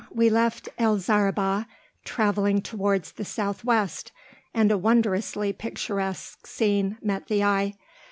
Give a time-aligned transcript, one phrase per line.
[0.09, 1.67] we left El Zaribah,
[2.03, 3.85] traveling towards the S.W.,
[4.51, 7.75] and a wondrously picturesque scene met the eye.